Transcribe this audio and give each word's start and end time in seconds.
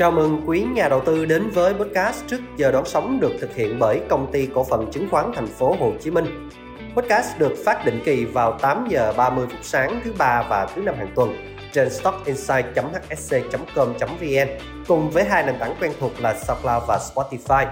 Chào 0.00 0.10
mừng 0.10 0.42
quý 0.46 0.66
nhà 0.74 0.88
đầu 0.88 1.02
tư 1.06 1.24
đến 1.24 1.50
với 1.50 1.74
podcast 1.74 2.26
trước 2.26 2.40
giờ 2.56 2.72
đón 2.72 2.84
sóng 2.86 3.20
được 3.20 3.32
thực 3.40 3.54
hiện 3.54 3.78
bởi 3.78 4.00
công 4.08 4.32
ty 4.32 4.48
cổ 4.54 4.64
phần 4.64 4.90
chứng 4.92 5.08
khoán 5.10 5.32
thành 5.34 5.46
phố 5.46 5.76
Hồ 5.80 5.92
Chí 6.00 6.10
Minh. 6.10 6.48
Podcast 6.96 7.38
được 7.38 7.52
phát 7.64 7.84
định 7.84 8.00
kỳ 8.04 8.24
vào 8.24 8.58
8 8.58 8.86
giờ 8.88 9.12
30 9.16 9.46
phút 9.50 9.58
sáng 9.62 10.00
thứ 10.04 10.12
ba 10.18 10.46
và 10.50 10.68
thứ 10.74 10.82
năm 10.82 10.94
hàng 10.98 11.12
tuần 11.14 11.36
trên 11.72 11.90
stockinsight.hsc.com.vn 11.90 14.48
cùng 14.88 15.10
với 15.10 15.24
hai 15.24 15.46
nền 15.46 15.58
tảng 15.58 15.74
quen 15.80 15.92
thuộc 16.00 16.12
là 16.20 16.34
SoundCloud 16.34 16.82
và 16.88 16.98
Spotify. 17.14 17.66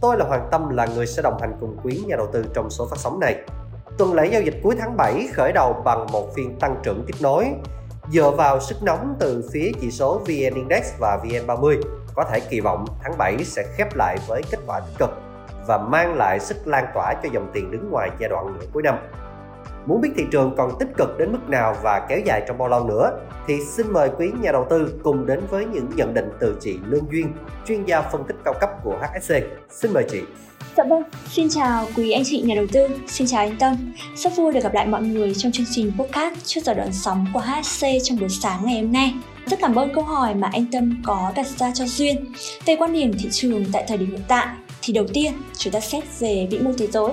Tôi 0.00 0.16
là 0.18 0.24
Hoàng 0.24 0.48
Tâm 0.52 0.68
là 0.68 0.86
người 0.86 1.06
sẽ 1.06 1.22
đồng 1.22 1.40
hành 1.40 1.52
cùng 1.60 1.76
quý 1.82 2.00
nhà 2.06 2.16
đầu 2.16 2.28
tư 2.32 2.44
trong 2.54 2.70
số 2.70 2.86
phát 2.90 2.98
sóng 2.98 3.20
này. 3.20 3.36
Tuần 3.98 4.14
lễ 4.14 4.28
giao 4.32 4.42
dịch 4.42 4.54
cuối 4.62 4.74
tháng 4.78 4.96
7 4.96 5.28
khởi 5.32 5.52
đầu 5.52 5.82
bằng 5.84 6.06
một 6.12 6.34
phiên 6.36 6.58
tăng 6.60 6.76
trưởng 6.82 7.04
tiếp 7.06 7.14
nối 7.20 7.46
Dựa 8.12 8.30
vào 8.30 8.60
sức 8.60 8.82
nóng 8.82 9.16
từ 9.20 9.48
phía 9.52 9.72
chỉ 9.80 9.90
số 9.90 10.18
VN 10.18 10.54
Index 10.54 10.92
và 10.98 11.18
VN30, 11.24 11.80
có 12.14 12.24
thể 12.24 12.40
kỳ 12.40 12.60
vọng 12.60 12.84
tháng 13.02 13.18
7 13.18 13.44
sẽ 13.44 13.64
khép 13.76 13.94
lại 13.94 14.16
với 14.28 14.42
kết 14.50 14.58
quả 14.66 14.80
tích 14.80 14.98
cực 14.98 15.10
và 15.66 15.78
mang 15.78 16.14
lại 16.14 16.40
sức 16.40 16.56
lan 16.66 16.84
tỏa 16.94 17.14
cho 17.22 17.28
dòng 17.32 17.50
tiền 17.52 17.70
đứng 17.70 17.90
ngoài 17.90 18.10
giai 18.20 18.28
đoạn 18.28 18.46
nửa 18.46 18.66
cuối 18.72 18.82
năm. 18.82 18.98
Muốn 19.86 20.00
biết 20.00 20.10
thị 20.16 20.24
trường 20.30 20.54
còn 20.56 20.78
tích 20.78 20.88
cực 20.96 21.18
đến 21.18 21.32
mức 21.32 21.48
nào 21.48 21.76
và 21.82 22.06
kéo 22.08 22.18
dài 22.24 22.42
trong 22.48 22.58
bao 22.58 22.68
lâu 22.68 22.84
nữa 22.84 23.18
thì 23.46 23.60
xin 23.60 23.92
mời 23.92 24.10
quý 24.18 24.32
nhà 24.40 24.52
đầu 24.52 24.66
tư 24.70 25.00
cùng 25.04 25.26
đến 25.26 25.40
với 25.50 25.64
những 25.64 25.90
nhận 25.96 26.14
định 26.14 26.30
từ 26.40 26.56
chị 26.60 26.78
Lương 26.86 27.12
Duyên, 27.12 27.32
chuyên 27.66 27.84
gia 27.84 28.02
phân 28.02 28.24
tích 28.24 28.36
cao 28.44 28.54
cấp 28.60 28.70
của 28.84 28.98
HSC. 28.98 29.34
Xin 29.70 29.92
mời 29.92 30.04
chị. 30.08 30.22
Dạ 30.76 30.84
vâng, 30.84 31.02
xin 31.30 31.48
chào 31.48 31.88
quý 31.96 32.10
anh 32.10 32.22
chị 32.24 32.40
nhà 32.40 32.54
đầu 32.54 32.66
tư, 32.72 32.86
xin 33.06 33.26
chào 33.26 33.40
anh 33.40 33.56
Tâm. 33.58 33.92
Rất 34.16 34.36
vui 34.36 34.52
được 34.52 34.60
gặp 34.62 34.74
lại 34.74 34.86
mọi 34.86 35.02
người 35.02 35.34
trong 35.34 35.52
chương 35.52 35.66
trình 35.74 35.92
podcast 35.98 36.34
trước 36.44 36.60
giờ 36.64 36.74
đoạn 36.74 36.92
sóng 36.92 37.26
của 37.34 37.40
HC 37.40 37.86
trong 38.04 38.18
buổi 38.18 38.28
sáng 38.28 38.66
ngày 38.66 38.80
hôm 38.80 38.92
nay. 38.92 39.14
Rất 39.46 39.58
cảm 39.60 39.74
ơn 39.74 39.94
câu 39.94 40.04
hỏi 40.04 40.34
mà 40.34 40.50
anh 40.52 40.66
Tâm 40.72 41.02
có 41.04 41.32
đặt 41.36 41.46
ra 41.46 41.72
cho 41.74 41.86
Duyên 41.86 42.32
về 42.64 42.76
quan 42.76 42.92
điểm 42.92 43.12
thị 43.18 43.28
trường 43.32 43.64
tại 43.72 43.84
thời 43.88 43.98
điểm 43.98 44.10
hiện 44.10 44.20
tại 44.28 44.46
thì 44.82 44.92
đầu 44.92 45.06
tiên 45.12 45.32
chúng 45.58 45.72
ta 45.72 45.80
xét 45.80 46.04
về 46.18 46.48
vĩ 46.50 46.58
mô 46.58 46.72
thế 46.78 46.86
giới. 46.86 47.10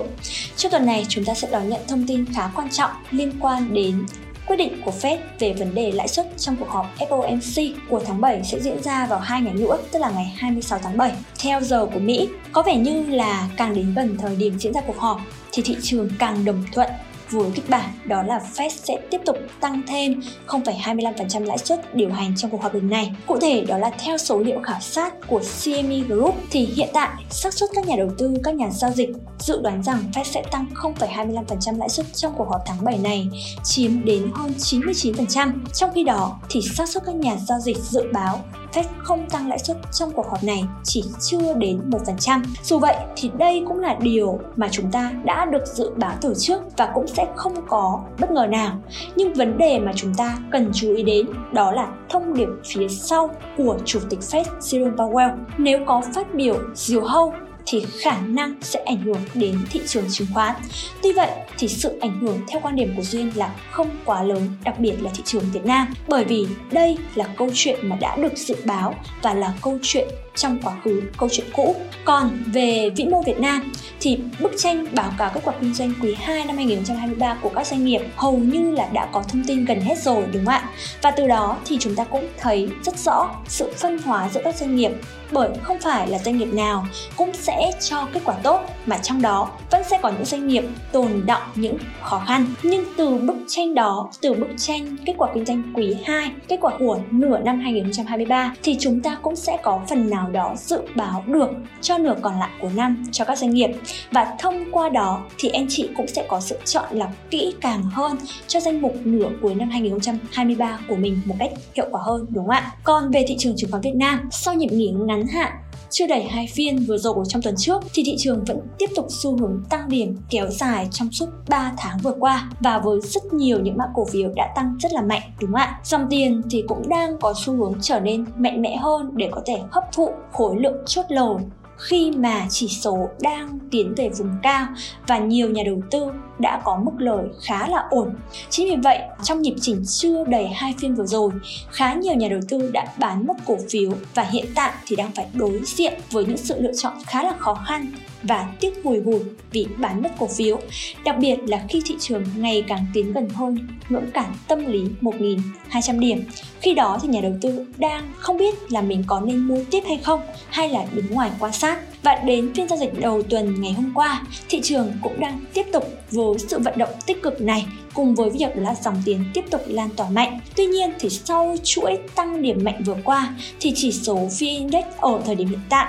Trong 0.56 0.72
tuần 0.72 0.86
này 0.86 1.06
chúng 1.08 1.24
ta 1.24 1.34
sẽ 1.34 1.48
đón 1.50 1.68
nhận 1.68 1.80
thông 1.88 2.06
tin 2.06 2.24
khá 2.34 2.50
quan 2.54 2.70
trọng 2.70 2.90
liên 3.10 3.32
quan 3.40 3.74
đến 3.74 4.06
Quyết 4.52 4.56
định 4.56 4.82
của 4.84 4.92
Fed 5.02 5.18
về 5.38 5.52
vấn 5.52 5.74
đề 5.74 5.92
lãi 5.92 6.08
suất 6.08 6.26
trong 6.38 6.56
cuộc 6.56 6.68
họp 6.68 6.86
FOMC 6.98 7.74
của 7.88 8.02
tháng 8.06 8.20
7 8.20 8.44
sẽ 8.44 8.60
diễn 8.60 8.82
ra 8.82 9.06
vào 9.06 9.18
hai 9.18 9.40
ngày 9.40 9.54
nữa, 9.54 9.78
tức 9.92 9.98
là 9.98 10.10
ngày 10.10 10.34
26 10.36 10.78
tháng 10.78 10.96
7. 10.96 11.12
Theo 11.38 11.60
giờ 11.60 11.86
của 11.86 11.98
Mỹ, 11.98 12.28
có 12.52 12.62
vẻ 12.62 12.76
như 12.76 13.06
là 13.06 13.48
càng 13.56 13.74
đến 13.74 13.94
gần 13.96 14.16
thời 14.18 14.36
điểm 14.36 14.58
diễn 14.58 14.72
ra 14.72 14.80
cuộc 14.86 14.98
họp 14.98 15.20
thì 15.52 15.62
thị 15.62 15.76
trường 15.82 16.08
càng 16.18 16.44
đồng 16.44 16.64
thuận 16.72 16.88
với 17.32 17.50
kịch 17.54 17.70
bản 17.70 17.90
đó 18.04 18.22
là 18.22 18.40
Fed 18.54 18.68
sẽ 18.68 18.96
tiếp 19.10 19.20
tục 19.26 19.36
tăng 19.60 19.82
thêm 19.86 20.20
0,25% 20.46 21.44
lãi 21.44 21.58
suất 21.58 21.94
điều 21.94 22.10
hành 22.10 22.34
trong 22.36 22.50
cuộc 22.50 22.62
họp 22.62 22.74
lần 22.74 22.90
này. 22.90 23.12
Cụ 23.26 23.38
thể 23.40 23.64
đó 23.68 23.78
là 23.78 23.90
theo 23.98 24.18
số 24.18 24.38
liệu 24.38 24.60
khảo 24.62 24.80
sát 24.80 25.14
của 25.28 25.40
CME 25.64 25.98
Group 25.98 26.34
thì 26.50 26.64
hiện 26.64 26.88
tại 26.92 27.24
xác 27.30 27.54
suất 27.54 27.70
các 27.74 27.86
nhà 27.86 27.96
đầu 27.96 28.10
tư, 28.18 28.34
các 28.44 28.54
nhà 28.54 28.70
giao 28.70 28.90
dịch 28.90 29.08
dự 29.38 29.60
đoán 29.62 29.82
rằng 29.82 29.98
Fed 30.14 30.24
sẽ 30.24 30.42
tăng 30.50 30.66
0,25% 30.74 31.78
lãi 31.78 31.88
suất 31.88 32.06
trong 32.14 32.34
cuộc 32.36 32.48
họp 32.50 32.60
tháng 32.66 32.84
7 32.84 32.98
này 32.98 33.28
chiếm 33.64 34.04
đến 34.04 34.30
hơn 34.34 34.52
99%. 34.58 35.52
Trong 35.74 35.90
khi 35.94 36.04
đó 36.04 36.40
thì 36.50 36.60
xác 36.62 36.88
suất 36.88 37.02
các 37.06 37.14
nhà 37.14 37.36
giao 37.48 37.60
dịch 37.60 37.76
dự 37.76 38.02
báo 38.12 38.40
Fed 38.72 38.84
không 38.98 39.28
tăng 39.30 39.48
lãi 39.48 39.58
suất 39.58 39.76
trong 39.92 40.10
cuộc 40.10 40.26
họp 40.30 40.44
này 40.44 40.64
chỉ 40.82 41.04
chưa 41.20 41.54
đến 41.54 41.90
1%. 41.90 42.42
Dù 42.62 42.78
vậy 42.78 42.96
thì 43.16 43.30
đây 43.38 43.64
cũng 43.68 43.78
là 43.78 43.96
điều 44.00 44.40
mà 44.56 44.68
chúng 44.70 44.90
ta 44.90 45.12
đã 45.24 45.44
được 45.44 45.66
dự 45.66 45.90
báo 45.96 46.14
từ 46.20 46.34
trước 46.38 46.60
và 46.76 46.90
cũng 46.94 47.06
sẽ 47.06 47.26
không 47.36 47.54
có 47.68 48.00
bất 48.20 48.30
ngờ 48.30 48.46
nào. 48.46 48.78
Nhưng 49.16 49.34
vấn 49.34 49.58
đề 49.58 49.78
mà 49.78 49.92
chúng 49.96 50.14
ta 50.14 50.38
cần 50.50 50.70
chú 50.74 50.94
ý 50.94 51.02
đến 51.02 51.26
đó 51.52 51.72
là 51.72 51.88
thông 52.08 52.34
điệp 52.34 52.48
phía 52.66 52.88
sau 52.88 53.30
của 53.56 53.76
Chủ 53.84 54.00
tịch 54.10 54.20
Fed 54.20 54.44
Jerome 54.60 54.96
Powell. 54.96 55.36
Nếu 55.58 55.78
có 55.86 56.02
phát 56.14 56.34
biểu 56.34 56.54
diều 56.74 57.04
hâu 57.04 57.34
thì 57.66 57.84
khả 58.00 58.20
năng 58.20 58.54
sẽ 58.60 58.82
ảnh 58.86 59.02
hưởng 59.02 59.20
đến 59.34 59.58
thị 59.70 59.80
trường 59.86 60.04
chứng 60.10 60.28
khoán. 60.34 60.54
Tuy 61.02 61.12
vậy 61.12 61.30
thì 61.58 61.68
sự 61.68 61.98
ảnh 62.00 62.20
hưởng 62.20 62.40
theo 62.48 62.60
quan 62.60 62.76
điểm 62.76 62.94
của 62.96 63.02
Duyên 63.02 63.32
là 63.34 63.54
không 63.70 63.90
quá 64.04 64.22
lớn, 64.22 64.48
đặc 64.64 64.78
biệt 64.78 65.02
là 65.02 65.10
thị 65.14 65.22
trường 65.26 65.44
Việt 65.52 65.64
Nam, 65.64 65.94
bởi 66.08 66.24
vì 66.24 66.46
đây 66.70 66.98
là 67.14 67.24
câu 67.36 67.50
chuyện 67.54 67.88
mà 67.88 67.96
đã 67.96 68.16
được 68.16 68.36
dự 68.36 68.56
báo 68.64 68.94
và 69.22 69.34
là 69.34 69.54
câu 69.62 69.78
chuyện 69.82 70.08
trong 70.34 70.58
quá 70.62 70.76
khứ 70.84 71.02
câu 71.16 71.28
chuyện 71.32 71.46
cũ. 71.52 71.76
Còn 72.04 72.42
về 72.46 72.90
vĩ 72.96 73.04
mô 73.04 73.22
Việt 73.22 73.38
Nam 73.38 73.72
thì 74.00 74.18
bức 74.40 74.52
tranh 74.58 74.86
báo 74.92 75.12
cáo 75.18 75.30
kết 75.34 75.40
quả 75.44 75.54
kinh 75.60 75.74
doanh 75.74 75.92
quý 76.02 76.14
2 76.14 76.44
năm 76.44 76.56
2023 76.56 77.34
của 77.42 77.50
các 77.54 77.66
doanh 77.66 77.84
nghiệp 77.84 78.00
hầu 78.16 78.38
như 78.38 78.70
là 78.70 78.88
đã 78.92 79.08
có 79.12 79.22
thông 79.28 79.44
tin 79.46 79.64
gần 79.64 79.80
hết 79.80 79.98
rồi 79.98 80.24
đúng 80.32 80.44
không 80.44 80.54
ạ? 80.54 80.68
Và 81.02 81.10
từ 81.10 81.26
đó 81.26 81.56
thì 81.64 81.76
chúng 81.80 81.94
ta 81.94 82.04
cũng 82.04 82.28
thấy 82.38 82.68
rất 82.84 82.98
rõ 82.98 83.30
sự 83.48 83.72
phân 83.76 83.98
hóa 83.98 84.28
giữa 84.34 84.40
các 84.44 84.56
doanh 84.56 84.76
nghiệp 84.76 84.92
bởi 85.32 85.50
không 85.62 85.80
phải 85.80 86.08
là 86.08 86.18
doanh 86.18 86.38
nghiệp 86.38 86.52
nào 86.52 86.86
cũng 87.16 87.32
sẽ 87.34 87.51
sẽ 87.56 87.72
cho 87.80 88.08
kết 88.12 88.20
quả 88.24 88.34
tốt 88.42 88.60
mà 88.86 88.98
trong 88.98 89.22
đó 89.22 89.50
vẫn 89.70 89.82
sẽ 89.90 89.98
có 90.02 90.08
những 90.08 90.24
doanh 90.24 90.48
nghiệp 90.48 90.64
tồn 90.92 91.26
động 91.26 91.42
những 91.54 91.76
khó 92.02 92.22
khăn 92.26 92.46
nhưng 92.62 92.84
từ 92.96 93.18
bức 93.18 93.36
tranh 93.48 93.74
đó 93.74 94.10
từ 94.20 94.34
bức 94.34 94.48
tranh 94.56 94.96
kết 95.06 95.14
quả 95.18 95.28
kinh 95.34 95.44
doanh 95.44 95.72
quý 95.74 95.96
2 96.04 96.30
kết 96.48 96.58
quả 96.60 96.72
của 96.78 96.98
nửa 97.10 97.38
năm 97.38 97.60
2023 97.60 98.54
thì 98.62 98.76
chúng 98.80 99.00
ta 99.00 99.16
cũng 99.22 99.36
sẽ 99.36 99.58
có 99.62 99.80
phần 99.88 100.10
nào 100.10 100.30
đó 100.30 100.54
dự 100.56 100.80
báo 100.94 101.24
được 101.26 101.48
cho 101.80 101.98
nửa 101.98 102.14
còn 102.22 102.38
lại 102.38 102.50
của 102.60 102.70
năm 102.74 103.04
cho 103.12 103.24
các 103.24 103.38
doanh 103.38 103.50
nghiệp 103.50 103.70
và 104.10 104.34
thông 104.38 104.64
qua 104.72 104.88
đó 104.88 105.20
thì 105.38 105.48
anh 105.48 105.66
chị 105.68 105.88
cũng 105.96 106.06
sẽ 106.06 106.24
có 106.28 106.40
sự 106.40 106.58
chọn 106.64 106.84
lọc 106.90 107.10
kỹ 107.30 107.54
càng 107.60 107.82
hơn 107.82 108.16
cho 108.46 108.60
danh 108.60 108.80
mục 108.80 108.96
nửa 109.04 109.28
cuối 109.42 109.54
năm 109.54 109.70
2023 109.70 110.78
của 110.88 110.96
mình 110.96 111.20
một 111.24 111.34
cách 111.38 111.52
hiệu 111.74 111.86
quả 111.90 112.00
hơn 112.04 112.26
đúng 112.30 112.46
không 112.46 112.54
ạ? 112.54 112.72
Còn 112.84 113.10
về 113.10 113.24
thị 113.28 113.36
trường 113.38 113.56
chứng 113.56 113.70
khoán 113.70 113.82
Việt 113.82 113.94
Nam, 113.94 114.28
sau 114.30 114.54
nhịp 114.54 114.72
nghỉ 114.72 114.94
ngắn 115.06 115.26
hạn 115.26 115.52
chưa 115.92 116.06
đầy 116.06 116.22
hai 116.22 116.46
phiên 116.54 116.76
vừa 116.88 116.98
rồi 116.98 117.14
trong 117.28 117.42
tuần 117.42 117.54
trước 117.58 117.82
thì 117.94 118.02
thị 118.06 118.14
trường 118.18 118.44
vẫn 118.44 118.58
tiếp 118.78 118.86
tục 118.96 119.06
xu 119.08 119.36
hướng 119.36 119.62
tăng 119.70 119.88
điểm 119.88 120.16
kéo 120.30 120.46
dài 120.50 120.88
trong 120.90 121.12
suốt 121.12 121.26
3 121.48 121.72
tháng 121.78 121.98
vừa 121.98 122.14
qua 122.20 122.50
và 122.60 122.78
với 122.78 123.00
rất 123.00 123.32
nhiều 123.32 123.60
những 123.60 123.76
mã 123.76 123.84
cổ 123.94 124.04
phiếu 124.04 124.30
đã 124.36 124.52
tăng 124.56 124.76
rất 124.80 124.92
là 124.92 125.02
mạnh, 125.02 125.22
đúng 125.40 125.52
không 125.52 125.60
ạ? 125.60 125.80
Dòng 125.84 126.06
tiền 126.10 126.42
thì 126.50 126.64
cũng 126.68 126.88
đang 126.88 127.18
có 127.20 127.34
xu 127.36 127.52
hướng 127.52 127.74
trở 127.80 128.00
nên 128.00 128.24
mạnh 128.36 128.62
mẽ 128.62 128.76
hơn 128.76 129.10
để 129.14 129.28
có 129.32 129.42
thể 129.46 129.58
hấp 129.70 129.92
thụ 129.92 130.10
khối 130.32 130.56
lượng 130.58 130.76
chốt 130.86 131.06
lầu 131.08 131.40
khi 131.76 132.10
mà 132.10 132.46
chỉ 132.50 132.68
số 132.68 133.08
đang 133.20 133.58
tiến 133.70 133.94
về 133.96 134.08
vùng 134.08 134.30
cao 134.42 134.66
và 135.06 135.18
nhiều 135.18 135.50
nhà 135.50 135.62
đầu 135.66 135.80
tư 135.90 136.06
đã 136.42 136.60
có 136.64 136.80
mức 136.84 136.92
lời 136.98 137.24
khá 137.42 137.68
là 137.68 137.84
ổn. 137.90 138.14
Chính 138.50 138.68
vì 138.68 138.76
vậy, 138.76 138.98
trong 139.22 139.42
nhịp 139.42 139.54
chỉnh 139.60 139.84
chưa 139.86 140.24
đầy 140.24 140.46
hai 140.46 140.74
phiên 140.80 140.94
vừa 140.94 141.06
rồi, 141.06 141.30
khá 141.70 141.94
nhiều 141.94 142.14
nhà 142.14 142.28
đầu 142.28 142.40
tư 142.48 142.70
đã 142.72 142.86
bán 142.98 143.26
mất 143.26 143.34
cổ 143.44 143.56
phiếu 143.70 143.92
và 144.14 144.22
hiện 144.22 144.46
tại 144.54 144.72
thì 144.86 144.96
đang 144.96 145.12
phải 145.12 145.26
đối 145.34 145.60
diện 145.64 145.92
với 146.10 146.24
những 146.24 146.36
sự 146.36 146.60
lựa 146.60 146.72
chọn 146.76 146.92
khá 147.06 147.22
là 147.22 147.34
khó 147.38 147.54
khăn 147.54 147.92
và 148.22 148.48
tiếc 148.60 148.84
hùi 148.84 149.00
vùi 149.00 149.20
vì 149.50 149.66
bán 149.78 150.02
mất 150.02 150.10
cổ 150.18 150.26
phiếu, 150.26 150.58
đặc 151.04 151.16
biệt 151.18 151.36
là 151.46 151.64
khi 151.68 151.82
thị 151.84 151.96
trường 152.00 152.24
ngày 152.36 152.64
càng 152.68 152.86
tiến 152.94 153.12
gần 153.12 153.28
hơn 153.28 153.58
ngưỡng 153.88 154.10
cản 154.10 154.34
tâm 154.48 154.66
lý 154.66 154.84
1.200 155.00 155.98
điểm. 155.98 156.24
Khi 156.60 156.74
đó 156.74 156.98
thì 157.02 157.08
nhà 157.08 157.20
đầu 157.20 157.32
tư 157.40 157.66
đang 157.76 158.12
không 158.16 158.38
biết 158.38 158.72
là 158.72 158.82
mình 158.82 159.04
có 159.06 159.20
nên 159.20 159.38
mua 159.38 159.64
tiếp 159.70 159.82
hay 159.86 159.98
không 159.98 160.20
hay 160.48 160.68
là 160.68 160.86
đứng 160.92 161.06
ngoài 161.10 161.30
quan 161.38 161.52
sát. 161.52 161.78
Và 162.02 162.14
đến 162.14 162.54
phiên 162.54 162.68
giao 162.68 162.78
dịch 162.78 163.00
đầu 163.00 163.22
tuần 163.22 163.60
ngày 163.60 163.72
hôm 163.72 163.92
qua, 163.94 164.22
thị 164.48 164.60
trường 164.62 164.92
cũng 165.02 165.20
đang 165.20 165.40
tiếp 165.54 165.66
tục 165.72 165.84
với 166.10 166.38
sự 166.38 166.58
vận 166.58 166.78
động 166.78 166.88
tích 167.06 167.22
cực 167.22 167.40
này 167.40 167.66
cùng 167.94 168.14
với 168.14 168.30
việc 168.30 168.56
là 168.56 168.74
dòng 168.74 169.02
tiền 169.04 169.24
tiếp 169.34 169.44
tục 169.50 169.60
lan 169.66 169.88
tỏa 169.96 170.08
mạnh. 170.10 170.40
Tuy 170.56 170.66
nhiên 170.66 170.90
thì 170.98 171.10
sau 171.10 171.56
chuỗi 171.62 171.98
tăng 172.14 172.42
điểm 172.42 172.64
mạnh 172.64 172.82
vừa 172.86 172.96
qua 173.04 173.34
thì 173.60 173.72
chỉ 173.76 173.92
số 173.92 174.14
VN 174.14 174.46
Index 174.46 174.84
ở 175.00 175.20
thời 175.24 175.34
điểm 175.34 175.48
hiện 175.48 175.60
tại 175.68 175.86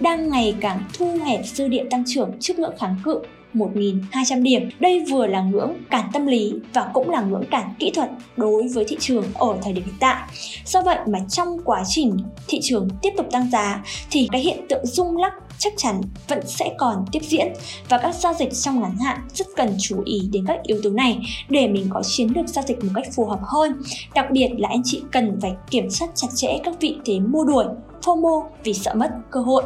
đang 0.00 0.28
ngày 0.28 0.54
càng 0.60 0.84
thu 0.98 1.18
hẹp 1.24 1.40
dư 1.46 1.68
địa 1.68 1.84
tăng 1.90 2.04
trưởng 2.06 2.30
trước 2.40 2.58
ngưỡng 2.58 2.76
kháng 2.78 2.96
cự 3.04 3.20
1.200 3.54 4.42
điểm. 4.42 4.68
Đây 4.80 5.04
vừa 5.10 5.26
là 5.26 5.42
ngưỡng 5.42 5.72
cản 5.90 6.10
tâm 6.12 6.26
lý 6.26 6.52
và 6.74 6.90
cũng 6.94 7.10
là 7.10 7.20
ngưỡng 7.20 7.44
cản 7.50 7.74
kỹ 7.78 7.90
thuật 7.94 8.10
đối 8.36 8.68
với 8.68 8.84
thị 8.88 8.96
trường 9.00 9.24
ở 9.34 9.56
thời 9.62 9.72
điểm 9.72 9.84
hiện 9.84 9.94
tại. 10.00 10.28
Do 10.66 10.82
vậy 10.82 10.98
mà 11.06 11.18
trong 11.28 11.58
quá 11.64 11.82
trình 11.88 12.16
thị 12.48 12.58
trường 12.62 12.88
tiếp 13.02 13.10
tục 13.16 13.26
tăng 13.32 13.50
giá 13.50 13.82
thì 14.10 14.28
cái 14.32 14.40
hiện 14.40 14.66
tượng 14.68 14.86
rung 14.86 15.16
lắc 15.16 15.32
chắc 15.62 15.72
chắn 15.76 16.00
vẫn 16.28 16.40
sẽ 16.46 16.74
còn 16.78 17.04
tiếp 17.12 17.20
diễn 17.22 17.52
và 17.88 17.98
các 17.98 18.14
giao 18.14 18.34
dịch 18.34 18.48
trong 18.52 18.80
ngắn 18.80 18.96
hạn 18.98 19.20
rất 19.34 19.46
cần 19.56 19.76
chú 19.80 20.02
ý 20.04 20.20
đến 20.32 20.44
các 20.46 20.62
yếu 20.62 20.80
tố 20.82 20.90
này 20.90 21.18
để 21.48 21.68
mình 21.68 21.86
có 21.90 22.02
chiến 22.02 22.28
lược 22.34 22.48
giao 22.48 22.64
dịch 22.68 22.84
một 22.84 22.90
cách 22.94 23.06
phù 23.16 23.24
hợp 23.26 23.40
hơn. 23.42 23.72
Đặc 24.14 24.26
biệt 24.30 24.48
là 24.58 24.68
anh 24.68 24.82
chị 24.84 25.02
cần 25.12 25.38
phải 25.40 25.52
kiểm 25.70 25.90
soát 25.90 26.08
chặt 26.14 26.28
chẽ 26.34 26.58
các 26.64 26.74
vị 26.80 26.96
thế 27.04 27.20
mua 27.20 27.44
đuổi 27.44 27.64
FOMO 28.02 28.44
vì 28.64 28.74
sợ 28.74 28.94
mất 28.94 29.10
cơ 29.30 29.40
hội. 29.40 29.62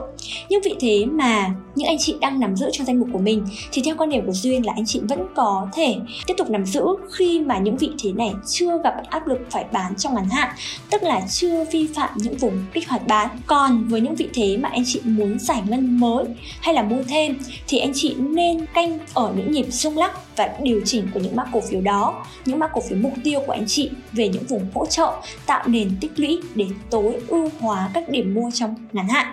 Nhưng 0.48 0.60
vị 0.64 0.74
thế 0.80 1.04
mà 1.06 1.54
những 1.74 1.88
anh 1.88 1.98
chị 1.98 2.14
đang 2.20 2.40
nắm 2.40 2.56
giữ 2.56 2.68
trong 2.72 2.86
danh 2.86 3.00
mục 3.00 3.08
của 3.12 3.18
mình 3.18 3.46
thì 3.72 3.82
theo 3.84 3.94
quan 3.98 4.10
điểm 4.10 4.26
của 4.26 4.32
Duyên 4.32 4.66
là 4.66 4.72
anh 4.76 4.86
chị 4.86 5.00
vẫn 5.08 5.26
có 5.34 5.68
thể 5.74 5.96
tiếp 6.26 6.34
tục 6.38 6.50
nắm 6.50 6.66
giữ 6.66 6.82
khi 7.12 7.40
mà 7.40 7.58
những 7.58 7.76
vị 7.76 7.90
thế 8.02 8.12
này 8.12 8.32
chưa 8.46 8.78
gặp 8.84 8.94
áp 9.10 9.26
lực 9.26 9.38
phải 9.50 9.64
bán 9.72 9.94
trong 9.96 10.14
ngắn 10.14 10.28
hạn, 10.28 10.56
tức 10.90 11.02
là 11.02 11.20
chưa 11.30 11.64
vi 11.64 11.88
phạm 11.94 12.10
những 12.16 12.36
vùng 12.36 12.64
kích 12.72 12.88
hoạt 12.88 13.06
bán. 13.06 13.28
Còn 13.46 13.84
với 13.88 14.00
những 14.00 14.14
vị 14.14 14.28
thế 14.34 14.56
mà 14.56 14.68
anh 14.68 14.82
chị 14.86 15.00
muốn 15.04 15.38
giải 15.38 15.62
ngân 15.68 16.00
mới 16.00 16.24
hay 16.60 16.74
là 16.74 16.82
mua 16.82 17.02
thêm 17.08 17.38
thì 17.68 17.78
anh 17.78 17.92
chị 17.94 18.14
nên 18.18 18.66
canh 18.74 18.98
ở 19.14 19.32
những 19.36 19.52
nhịp 19.52 19.66
rung 19.70 19.98
lắc 19.98 20.12
và 20.36 20.54
điều 20.62 20.80
chỉnh 20.84 21.08
của 21.14 21.20
những 21.20 21.36
mã 21.36 21.44
cổ 21.52 21.60
phiếu 21.60 21.80
đó, 21.80 22.26
những 22.44 22.58
mã 22.58 22.68
cổ 22.68 22.80
phiếu 22.80 22.98
mục 22.98 23.12
tiêu 23.24 23.40
của 23.46 23.52
anh 23.52 23.64
chị 23.66 23.90
về 24.12 24.28
những 24.28 24.44
vùng 24.44 24.66
hỗ 24.74 24.86
trợ 24.86 25.12
tạo 25.46 25.68
nền 25.68 25.90
tích 26.00 26.12
lũy 26.16 26.38
để 26.54 26.66
tối 26.90 27.16
ưu 27.28 27.50
hóa 27.60 27.90
các 27.94 28.08
điểm 28.08 28.34
mua 28.34 28.50
trong 28.54 28.74
ngắn 28.92 29.08
hạn. 29.08 29.26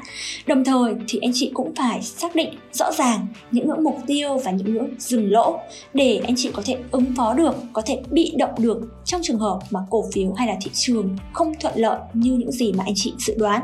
Đồng 0.45 0.63
thời 0.63 0.93
thì 1.07 1.19
anh 1.21 1.31
chị 1.33 1.51
cũng 1.53 1.75
phải 1.75 2.01
xác 2.01 2.35
định 2.35 2.49
rõ 2.71 2.91
ràng 2.91 3.27
những 3.51 3.67
ngưỡng 3.67 3.83
mục 3.83 3.97
tiêu 4.07 4.37
và 4.37 4.51
những 4.51 4.73
ngưỡng 4.73 4.89
dừng 4.99 5.31
lỗ 5.31 5.59
để 5.93 6.21
anh 6.23 6.35
chị 6.37 6.49
có 6.53 6.61
thể 6.65 6.77
ứng 6.91 7.15
phó 7.15 7.33
được, 7.33 7.55
có 7.73 7.81
thể 7.85 8.01
bị 8.11 8.33
động 8.37 8.53
được 8.57 8.77
trong 9.05 9.21
trường 9.23 9.39
hợp 9.39 9.59
mà 9.71 9.79
cổ 9.89 10.05
phiếu 10.13 10.33
hay 10.33 10.47
là 10.47 10.55
thị 10.61 10.71
trường 10.73 11.17
không 11.33 11.53
thuận 11.59 11.73
lợi 11.77 11.99
như 12.13 12.31
những 12.31 12.51
gì 12.51 12.73
mà 12.73 12.83
anh 12.87 12.93
chị 12.95 13.13
dự 13.17 13.33
đoán. 13.37 13.63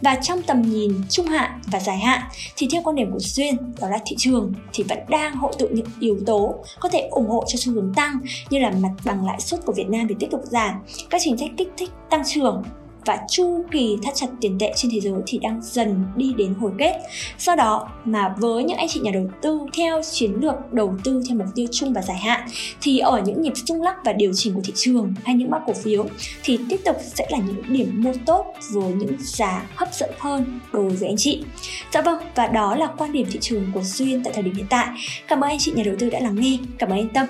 Và 0.00 0.14
trong 0.14 0.42
tầm 0.42 0.62
nhìn 0.62 0.92
trung 1.10 1.26
hạn 1.26 1.60
và 1.66 1.80
dài 1.80 1.98
hạn 1.98 2.20
thì 2.56 2.68
theo 2.72 2.82
quan 2.84 2.96
điểm 2.96 3.12
của 3.12 3.18
Duyên 3.18 3.56
đó 3.80 3.88
là 3.88 3.98
thị 4.06 4.16
trường 4.18 4.52
thì 4.72 4.84
vẫn 4.88 4.98
đang 5.08 5.36
hội 5.36 5.52
tụ 5.58 5.66
những 5.70 5.86
yếu 6.00 6.18
tố 6.26 6.54
có 6.80 6.88
thể 6.88 7.08
ủng 7.10 7.28
hộ 7.28 7.44
cho 7.46 7.56
xu 7.58 7.72
hướng 7.72 7.92
tăng 7.94 8.20
như 8.50 8.58
là 8.58 8.70
mặt 8.70 8.92
bằng 9.04 9.26
lãi 9.26 9.40
suất 9.40 9.60
của 9.66 9.72
Việt 9.72 9.88
Nam 9.88 10.06
thì 10.08 10.14
tiếp 10.18 10.28
tục 10.30 10.40
giảm, 10.44 10.74
các 11.10 11.20
chính 11.24 11.38
sách 11.38 11.50
kích 11.56 11.72
thích 11.76 11.90
tăng 12.10 12.22
trưởng 12.26 12.62
và 13.06 13.18
chu 13.30 13.64
kỳ 13.70 13.96
thắt 14.02 14.14
chặt 14.14 14.26
tiền 14.40 14.56
tệ 14.60 14.72
trên 14.76 14.90
thế 14.92 15.00
giới 15.00 15.20
thì 15.26 15.38
đang 15.42 15.60
dần 15.62 16.04
đi 16.16 16.32
đến 16.36 16.54
hồi 16.54 16.72
kết. 16.78 17.00
Do 17.38 17.56
đó 17.56 17.88
mà 18.04 18.34
với 18.38 18.64
những 18.64 18.76
anh 18.76 18.88
chị 18.88 19.00
nhà 19.00 19.10
đầu 19.14 19.30
tư 19.42 19.60
theo 19.76 20.02
chiến 20.02 20.32
lược 20.40 20.72
đầu 20.72 20.94
tư 21.04 21.22
theo 21.28 21.38
mục 21.38 21.46
tiêu 21.54 21.66
chung 21.72 21.92
và 21.92 22.02
dài 22.02 22.16
hạn 22.16 22.48
thì 22.80 22.98
ở 22.98 23.22
những 23.26 23.42
nhịp 23.42 23.52
rung 23.56 23.82
lắc 23.82 23.96
và 24.04 24.12
điều 24.12 24.32
chỉnh 24.34 24.54
của 24.54 24.60
thị 24.64 24.72
trường 24.76 25.14
hay 25.24 25.34
những 25.34 25.50
mã 25.50 25.58
cổ 25.66 25.72
phiếu 25.72 26.06
thì 26.44 26.58
tiếp 26.68 26.80
tục 26.84 26.96
sẽ 27.14 27.26
là 27.30 27.38
những 27.38 27.62
điểm 27.68 28.02
mua 28.02 28.12
tốt 28.26 28.46
với 28.72 28.92
những 28.92 29.16
giá 29.18 29.66
hấp 29.74 29.94
dẫn 29.94 30.10
hơn 30.18 30.60
đối 30.72 30.90
với 30.90 31.08
anh 31.08 31.16
chị. 31.16 31.44
Dạ 31.92 32.02
vâng, 32.02 32.18
và 32.34 32.46
đó 32.46 32.76
là 32.76 32.86
quan 32.86 33.12
điểm 33.12 33.26
thị 33.30 33.38
trường 33.42 33.66
của 33.74 33.82
Duyên 33.82 34.24
tại 34.24 34.32
thời 34.32 34.42
điểm 34.42 34.54
hiện 34.54 34.66
tại. 34.70 34.88
Cảm 35.28 35.40
ơn 35.40 35.50
anh 35.50 35.58
chị 35.58 35.72
nhà 35.76 35.82
đầu 35.82 35.94
tư 35.98 36.10
đã 36.10 36.20
lắng 36.20 36.36
nghe. 36.40 36.58
Cảm 36.78 36.90
ơn 36.90 36.98
anh 36.98 37.08
Tâm. 37.08 37.26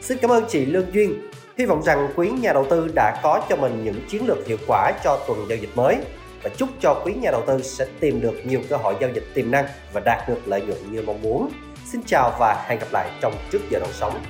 Xin 0.00 0.18
cảm 0.18 0.30
ơn 0.30 0.44
chị 0.50 0.66
Lương 0.66 0.86
Duyên 0.94 1.31
Hy 1.58 1.64
vọng 1.64 1.82
rằng 1.82 2.08
quý 2.16 2.30
nhà 2.30 2.52
đầu 2.52 2.66
tư 2.70 2.88
đã 2.94 3.20
có 3.22 3.42
cho 3.48 3.56
mình 3.56 3.84
những 3.84 4.00
chiến 4.08 4.26
lược 4.26 4.46
hiệu 4.46 4.58
quả 4.66 4.92
cho 5.04 5.18
tuần 5.28 5.46
giao 5.48 5.58
dịch 5.58 5.70
mới 5.74 5.96
và 6.42 6.50
chúc 6.56 6.68
cho 6.80 7.02
quý 7.04 7.14
nhà 7.14 7.30
đầu 7.30 7.42
tư 7.46 7.62
sẽ 7.62 7.86
tìm 8.00 8.20
được 8.20 8.34
nhiều 8.44 8.60
cơ 8.68 8.76
hội 8.76 8.94
giao 9.00 9.10
dịch 9.14 9.24
tiềm 9.34 9.50
năng 9.50 9.64
và 9.92 10.00
đạt 10.00 10.28
được 10.28 10.48
lợi 10.48 10.60
nhuận 10.60 10.92
như 10.92 11.02
mong 11.06 11.22
muốn. 11.22 11.50
Xin 11.84 12.00
chào 12.06 12.32
và 12.38 12.64
hẹn 12.68 12.78
gặp 12.78 12.86
lại 12.92 13.10
trong 13.20 13.34
trước 13.50 13.58
giờ 13.70 13.78
đầu 13.78 13.90
sóng. 13.92 14.22